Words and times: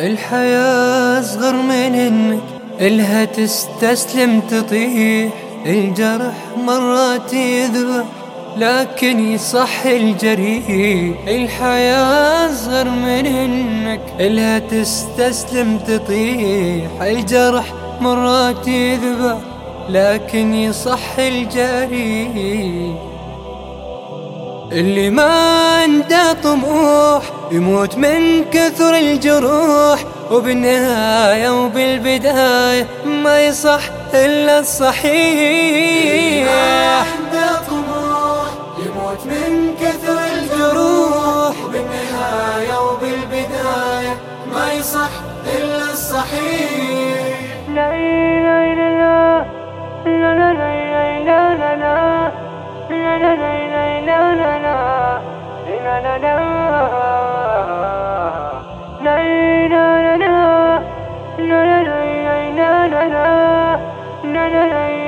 الحياة 0.00 1.20
أصغر 1.20 1.52
من 1.52 1.72
إنك 1.72 2.40
إلها 2.80 3.24
تستسلم 3.24 4.40
تطيح 4.40 5.32
الجرح 5.66 6.34
مرات 6.56 7.32
يذبح. 7.32 8.19
لكن 8.56 9.32
يصح 9.32 9.86
الجريح 9.86 10.64
الحياة 11.28 12.50
أصغر 12.52 12.84
من 12.84 13.26
إنك 13.26 14.00
إلها 14.20 14.58
تستسلم 14.58 15.78
تطيح. 15.78 17.02
الجرح 17.02 17.64
مرات 18.00 18.68
يذبح 18.68 19.36
لكن 19.88 20.54
يصح 20.54 21.18
الجريح 21.18 22.30
اللي 24.72 25.10
ما 25.10 25.30
عنده 25.82 26.32
طموح 26.32 27.22
يموت 27.52 27.96
من 27.96 28.44
كثر 28.52 28.98
الجروح. 28.98 30.04
وبالنهاية 30.30 31.64
وبالبداية 31.64 32.86
ما 33.06 33.40
يصح 33.40 33.80
إلا 34.14 34.58
الصحيح. 34.58 36.50
من 39.26 39.74
كثر 39.80 40.18
الجروح 40.32 41.64
وبالنهاية 41.64 42.78
وبالبداية 42.80 44.16
ما 44.54 44.72
يصح 44.72 45.10
إلا 45.56 45.84
الصحيح 45.92 47.40
لا 47.68 47.90
لا 47.92 48.74
لا 48.74 48.90
لا 48.90 49.44
لا 50.06 50.34
لا 50.34 50.34
لا 50.34 50.52
لا 50.52 50.90
لا 51.24 51.60
لا 51.60 51.76
لا 64.66 64.99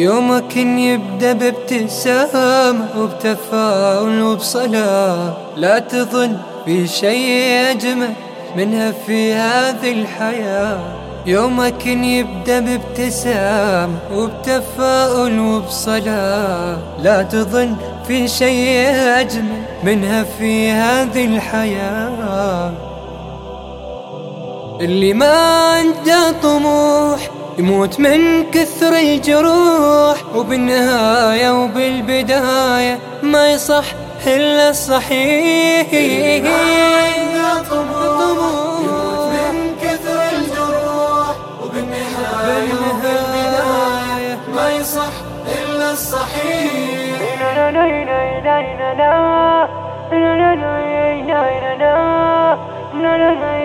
يومك 0.00 0.56
يبدأ 0.56 1.32
بابتسامة 1.32 2.88
وبتفاؤل 2.98 4.22
وبصلاة. 4.22 5.36
لا 5.56 5.78
تظن 5.78 6.36
في 6.64 6.86
شيء 6.86 7.70
أجمل 7.70 8.12
منها 8.56 8.92
في 9.06 9.32
هذه 9.32 9.92
الحياة. 9.92 10.78
يومك 11.26 11.86
يبدأ 11.86 12.60
بابتسام 12.60 13.98
وبتفاؤل 14.14 15.38
وبصلاة. 15.40 16.78
لا 17.02 17.22
تظن 17.22 17.76
في 18.06 18.28
شيء 18.28 18.90
أجمل 19.20 19.62
منها 19.84 20.22
في 20.38 20.70
هذه 20.70 21.24
الحياة. 21.24 22.72
اللي 24.80 25.14
ما 25.14 25.34
عنده 25.76 26.32
طموح 26.42 27.29
يموت 27.60 28.00
من 28.00 28.50
كثر 28.50 28.92
الجروح 28.92 30.16
وبالنهاية 30.34 31.62
وبالبداية 31.62 32.98
ما 33.22 33.50
يصح 33.50 33.84
إلا 34.26 34.70
الصحيح. 34.70 35.92
يموت 35.92 36.48
من 39.32 39.76
كثر 39.82 40.20
الجروح 40.38 41.36
وبالنهاية 41.62 42.74
وبالبداية 42.90 44.38
ما 44.54 44.70
يصح 44.70 45.12
إلا 45.64 45.92
الصحيح. 45.92 47.20
لا 47.40 47.54
لا 47.54 47.70
لا 53.16 53.59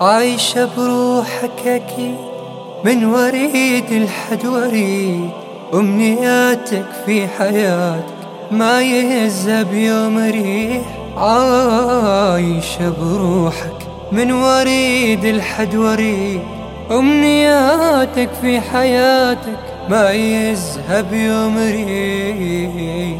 عايشة 0.00 0.68
بروحك 0.76 1.66
أكيد 1.66 2.16
من 2.84 3.04
وريد 3.04 3.92
الحد 3.92 4.46
وريد 4.46 5.30
أمنياتك 5.74 6.86
في 7.06 7.28
حياتك 7.28 8.04
ما 8.50 8.82
يهزها 8.82 9.62
بيوم 9.62 10.18
ريح. 10.18 11.01
عايشة 11.16 12.92
بروحك 13.00 13.76
من 14.12 14.32
وريد 14.32 15.24
الحد 15.24 15.74
وريد. 15.74 16.40
أمنياتك 16.90 18.28
في 18.40 18.60
حياتك 18.60 19.58
ما 19.88 20.10
يذهب 20.10 21.12
يوم 21.12 21.58
ريح 21.58 23.16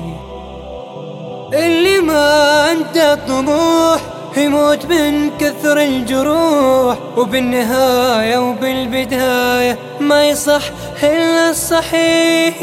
اللي 1.52 2.00
ما 2.00 2.60
عنده 2.68 3.14
طموح 3.14 4.00
يموت 4.36 4.86
من 4.86 5.30
كثر 5.38 5.80
الجروح 5.82 6.96
وبالنهاية 7.16 8.38
وبالبداية 8.38 9.78
ما 10.00 10.28
يصح 10.28 10.62
إلا 11.02 11.50
الصحيح. 11.50 12.56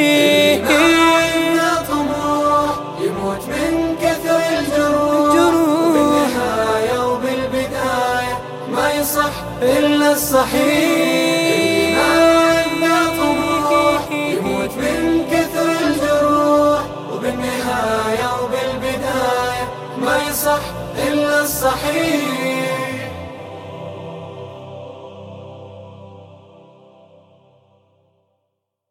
صح 9.15 9.33
إلا 9.61 10.11
الصحيح. 10.11 11.28